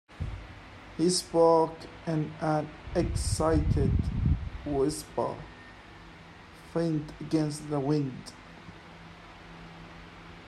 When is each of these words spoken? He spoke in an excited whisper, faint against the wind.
He 0.97 1.11
spoke 1.11 1.77
in 2.07 2.33
an 2.41 2.67
excited 2.95 3.91
whisper, 4.65 5.35
faint 6.73 7.11
against 7.21 7.69
the 7.69 7.79
wind. 7.79 8.33